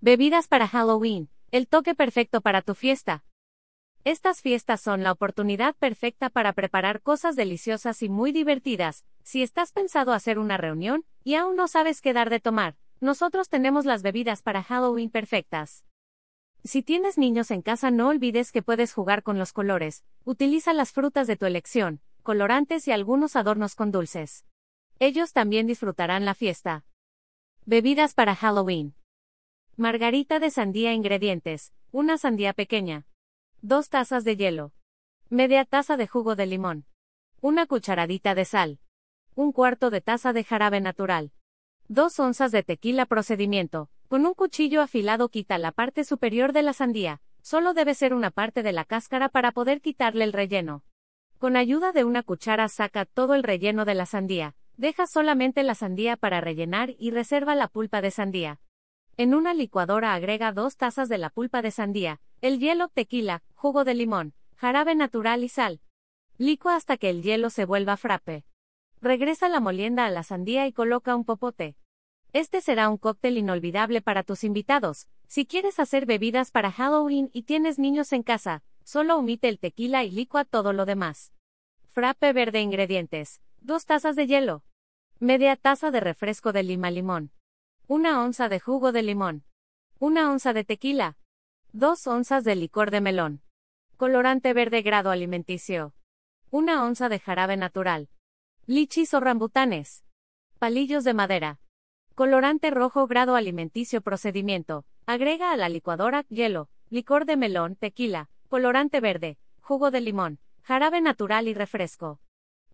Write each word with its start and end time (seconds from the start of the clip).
Bebidas 0.00 0.46
para 0.46 0.68
Halloween, 0.68 1.28
el 1.50 1.66
toque 1.66 1.92
perfecto 1.96 2.40
para 2.40 2.62
tu 2.62 2.76
fiesta. 2.76 3.24
Estas 4.04 4.42
fiestas 4.42 4.80
son 4.80 5.02
la 5.02 5.10
oportunidad 5.10 5.74
perfecta 5.74 6.30
para 6.30 6.52
preparar 6.52 7.02
cosas 7.02 7.34
deliciosas 7.34 8.00
y 8.04 8.08
muy 8.08 8.30
divertidas. 8.30 9.04
Si 9.24 9.42
estás 9.42 9.72
pensado 9.72 10.12
hacer 10.12 10.38
una 10.38 10.56
reunión 10.56 11.04
y 11.24 11.34
aún 11.34 11.56
no 11.56 11.66
sabes 11.66 12.00
qué 12.00 12.12
dar 12.12 12.30
de 12.30 12.38
tomar, 12.38 12.76
nosotros 13.00 13.48
tenemos 13.48 13.86
las 13.86 14.02
bebidas 14.02 14.40
para 14.40 14.62
Halloween 14.62 15.10
perfectas. 15.10 15.84
Si 16.62 16.84
tienes 16.84 17.18
niños 17.18 17.50
en 17.50 17.62
casa 17.62 17.90
no 17.90 18.06
olvides 18.06 18.52
que 18.52 18.62
puedes 18.62 18.92
jugar 18.92 19.24
con 19.24 19.36
los 19.36 19.52
colores, 19.52 20.04
utiliza 20.24 20.72
las 20.74 20.92
frutas 20.92 21.26
de 21.26 21.36
tu 21.36 21.44
elección, 21.44 22.00
colorantes 22.22 22.86
y 22.86 22.92
algunos 22.92 23.34
adornos 23.34 23.74
con 23.74 23.90
dulces. 23.90 24.44
Ellos 25.00 25.32
también 25.32 25.66
disfrutarán 25.66 26.24
la 26.24 26.34
fiesta. 26.34 26.84
Bebidas 27.66 28.14
para 28.14 28.36
Halloween. 28.36 28.94
Margarita 29.80 30.40
de 30.40 30.50
sandía 30.50 30.92
ingredientes, 30.92 31.72
una 31.92 32.18
sandía 32.18 32.52
pequeña. 32.52 33.06
Dos 33.62 33.90
tazas 33.90 34.24
de 34.24 34.36
hielo. 34.36 34.72
Media 35.30 35.64
taza 35.64 35.96
de 35.96 36.08
jugo 36.08 36.34
de 36.34 36.46
limón. 36.46 36.84
Una 37.40 37.64
cucharadita 37.64 38.34
de 38.34 38.44
sal. 38.44 38.80
Un 39.36 39.52
cuarto 39.52 39.90
de 39.90 40.00
taza 40.00 40.32
de 40.32 40.42
jarabe 40.42 40.80
natural. 40.80 41.30
Dos 41.86 42.18
onzas 42.18 42.50
de 42.50 42.64
tequila 42.64 43.06
procedimiento. 43.06 43.88
Con 44.08 44.26
un 44.26 44.34
cuchillo 44.34 44.82
afilado 44.82 45.28
quita 45.28 45.58
la 45.58 45.70
parte 45.70 46.02
superior 46.02 46.52
de 46.52 46.64
la 46.64 46.72
sandía. 46.72 47.20
Solo 47.40 47.72
debe 47.72 47.94
ser 47.94 48.14
una 48.14 48.32
parte 48.32 48.64
de 48.64 48.72
la 48.72 48.84
cáscara 48.84 49.28
para 49.28 49.52
poder 49.52 49.80
quitarle 49.80 50.24
el 50.24 50.32
relleno. 50.32 50.82
Con 51.38 51.56
ayuda 51.56 51.92
de 51.92 52.02
una 52.02 52.24
cuchara 52.24 52.68
saca 52.68 53.04
todo 53.04 53.36
el 53.36 53.44
relleno 53.44 53.84
de 53.84 53.94
la 53.94 54.06
sandía. 54.06 54.56
Deja 54.76 55.06
solamente 55.06 55.62
la 55.62 55.76
sandía 55.76 56.16
para 56.16 56.40
rellenar 56.40 56.96
y 56.98 57.12
reserva 57.12 57.54
la 57.54 57.68
pulpa 57.68 58.00
de 58.00 58.10
sandía. 58.10 58.58
En 59.18 59.34
una 59.34 59.52
licuadora 59.52 60.14
agrega 60.14 60.52
dos 60.52 60.76
tazas 60.76 61.08
de 61.08 61.18
la 61.18 61.28
pulpa 61.28 61.60
de 61.60 61.72
sandía, 61.72 62.20
el 62.40 62.60
hielo, 62.60 62.86
tequila, 62.86 63.42
jugo 63.56 63.82
de 63.82 63.94
limón, 63.94 64.32
jarabe 64.54 64.94
natural 64.94 65.42
y 65.42 65.48
sal. 65.48 65.80
Licua 66.36 66.76
hasta 66.76 66.96
que 66.98 67.10
el 67.10 67.24
hielo 67.24 67.50
se 67.50 67.64
vuelva 67.64 67.96
frappe. 67.96 68.44
Regresa 69.00 69.48
la 69.48 69.58
molienda 69.58 70.06
a 70.06 70.10
la 70.10 70.22
sandía 70.22 70.68
y 70.68 70.72
coloca 70.72 71.16
un 71.16 71.24
popote. 71.24 71.74
Este 72.32 72.60
será 72.60 72.88
un 72.88 72.96
cóctel 72.96 73.38
inolvidable 73.38 74.02
para 74.02 74.22
tus 74.22 74.44
invitados. 74.44 75.08
Si 75.26 75.46
quieres 75.46 75.80
hacer 75.80 76.06
bebidas 76.06 76.52
para 76.52 76.70
Halloween 76.70 77.28
y 77.32 77.42
tienes 77.42 77.80
niños 77.80 78.12
en 78.12 78.22
casa, 78.22 78.62
solo 78.84 79.18
omite 79.18 79.48
el 79.48 79.58
tequila 79.58 80.04
y 80.04 80.12
licua 80.12 80.44
todo 80.44 80.72
lo 80.72 80.86
demás. 80.86 81.32
Frappe 81.88 82.32
verde 82.32 82.60
ingredientes. 82.60 83.40
Dos 83.60 83.84
tazas 83.84 84.14
de 84.14 84.28
hielo. 84.28 84.62
Media 85.18 85.56
taza 85.56 85.90
de 85.90 85.98
refresco 85.98 86.52
de 86.52 86.62
lima 86.62 86.92
limón. 86.92 87.32
Una 87.90 88.22
onza 88.22 88.50
de 88.50 88.60
jugo 88.60 88.92
de 88.92 89.02
limón. 89.02 89.44
Una 89.98 90.30
onza 90.30 90.52
de 90.52 90.62
tequila. 90.62 91.16
Dos 91.72 92.06
onzas 92.06 92.44
de 92.44 92.54
licor 92.54 92.90
de 92.90 93.00
melón. 93.00 93.40
Colorante 93.96 94.52
verde 94.52 94.82
grado 94.82 95.10
alimenticio. 95.10 95.94
Una 96.50 96.84
onza 96.84 97.08
de 97.08 97.18
jarabe 97.18 97.56
natural. 97.56 98.10
Lichis 98.66 99.14
o 99.14 99.20
rambutanes. 99.20 100.04
Palillos 100.58 101.02
de 101.02 101.14
madera. 101.14 101.60
Colorante 102.14 102.70
rojo 102.70 103.06
grado 103.06 103.36
alimenticio 103.36 104.02
procedimiento. 104.02 104.84
Agrega 105.06 105.50
a 105.50 105.56
la 105.56 105.70
licuadora 105.70 106.26
hielo, 106.28 106.68
licor 106.90 107.24
de 107.24 107.38
melón, 107.38 107.74
tequila, 107.74 108.28
colorante 108.48 109.00
verde, 109.00 109.38
jugo 109.62 109.90
de 109.90 110.02
limón, 110.02 110.40
jarabe 110.62 111.00
natural 111.00 111.48
y 111.48 111.54
refresco. 111.54 112.20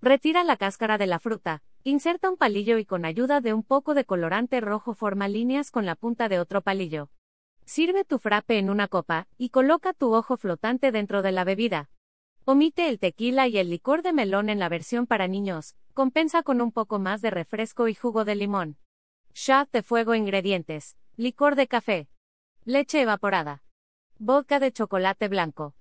Retira 0.03 0.42
la 0.42 0.57
cáscara 0.57 0.98
de 0.98 1.07
la 1.07 1.20
fruta, 1.20 1.62
Inserta 1.87 2.31
un 2.31 2.39
palillo 2.39 2.79
y 2.79 2.87
con 2.87 3.05
ayuda 3.05 3.43
de 3.43 3.53
un 3.53 3.63
poco 3.63 3.93
de 3.93 4.07
colorante 4.07 4.59
rojo 4.63 4.95
forma 4.95 5.29
líneas 5.29 5.71
con 5.71 5.85
la 5.85 5.97
punta 5.97 6.31
de 6.31 6.41
otro 6.41 6.63
palillo. 6.63 7.11
Sirve 7.67 8.07
tu 8.07 8.19
frappe 8.19 8.59
en 8.59 8.71
una 8.71 8.89
copa, 8.89 9.29
y 9.37 9.51
coloca 9.51 9.93
tu 9.93 10.15
ojo 10.15 10.39
flotante 10.39 10.93
dentro 10.93 11.21
de 11.21 11.33
la 11.33 11.45
bebida. 11.45 11.91
Omite 12.47 12.89
el 12.89 12.99
tequila 12.99 13.49
y 13.49 13.59
el 13.59 13.69
licor 13.69 14.01
de 14.01 14.15
melón 14.15 14.49
en 14.49 14.59
la 14.59 14.71
versión 14.71 15.07
para 15.07 15.29
niños, 15.29 15.77
compensa 15.92 16.42
con 16.42 16.63
un 16.63 16.73
poco 16.73 16.98
más 16.98 17.20
de 17.20 17.29
refresco 17.29 17.87
y 17.87 17.95
jugo 17.95 18.25
de 18.25 18.35
limón. 18.35 18.79
Shot 19.35 19.70
de 19.70 19.83
fuego 19.83 20.14
ingredientes, 20.14 20.97
licor 21.17 21.55
de 21.55 21.67
café, 21.67 22.08
leche 22.64 23.03
evaporada, 23.03 23.63
vodka 24.19 24.58
de 24.58 24.73
chocolate 24.73 25.29
blanco. 25.29 25.75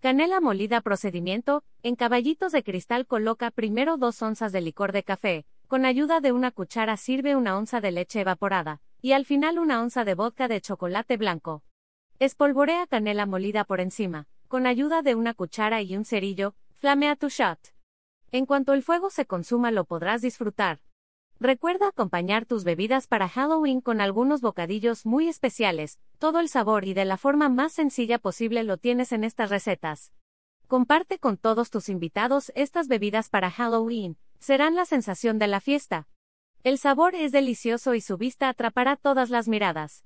Canela 0.00 0.38
molida 0.38 0.82
procedimiento, 0.82 1.64
en 1.82 1.96
caballitos 1.96 2.52
de 2.52 2.62
cristal 2.62 3.06
coloca 3.06 3.50
primero 3.50 3.96
dos 3.96 4.20
onzas 4.20 4.52
de 4.52 4.60
licor 4.60 4.92
de 4.92 5.02
café, 5.02 5.46
con 5.68 5.86
ayuda 5.86 6.20
de 6.20 6.32
una 6.32 6.50
cuchara 6.50 6.96
sirve 6.96 7.36
una 7.36 7.56
onza 7.56 7.80
de 7.80 7.90
leche 7.90 8.20
evaporada, 8.20 8.80
y 9.00 9.12
al 9.12 9.24
final 9.24 9.58
una 9.58 9.80
onza 9.80 10.04
de 10.04 10.14
vodka 10.14 10.48
de 10.48 10.60
chocolate 10.60 11.16
blanco. 11.16 11.62
Espolvorea 12.18 12.86
canela 12.86 13.26
molida 13.26 13.64
por 13.64 13.80
encima, 13.80 14.26
con 14.48 14.66
ayuda 14.66 15.02
de 15.02 15.14
una 15.14 15.34
cuchara 15.34 15.82
y 15.82 15.96
un 15.96 16.04
cerillo, 16.04 16.54
flamea 16.74 17.16
tu 17.16 17.28
shot. 17.28 17.74
En 18.30 18.46
cuanto 18.46 18.72
el 18.72 18.82
fuego 18.82 19.10
se 19.10 19.26
consuma 19.26 19.70
lo 19.70 19.84
podrás 19.84 20.22
disfrutar. 20.22 20.80
Recuerda 21.40 21.88
acompañar 21.88 22.46
tus 22.46 22.62
bebidas 22.62 23.06
para 23.06 23.28
Halloween 23.28 23.80
con 23.80 24.00
algunos 24.00 24.40
bocadillos 24.40 25.04
muy 25.04 25.28
especiales, 25.28 25.98
todo 26.18 26.40
el 26.40 26.48
sabor 26.48 26.84
y 26.84 26.94
de 26.94 27.04
la 27.04 27.16
forma 27.16 27.48
más 27.48 27.72
sencilla 27.72 28.18
posible 28.18 28.62
lo 28.62 28.76
tienes 28.76 29.12
en 29.12 29.24
estas 29.24 29.50
recetas. 29.50 30.12
Comparte 30.68 31.18
con 31.18 31.36
todos 31.36 31.70
tus 31.70 31.88
invitados 31.88 32.52
estas 32.54 32.88
bebidas 32.88 33.28
para 33.28 33.50
Halloween, 33.50 34.16
serán 34.44 34.74
la 34.74 34.84
sensación 34.84 35.38
de 35.38 35.46
la 35.46 35.58
fiesta. 35.58 36.06
El 36.64 36.76
sabor 36.76 37.14
es 37.14 37.32
delicioso 37.32 37.94
y 37.94 38.02
su 38.02 38.18
vista 38.18 38.50
atrapará 38.50 38.96
todas 38.96 39.30
las 39.30 39.48
miradas. 39.48 40.04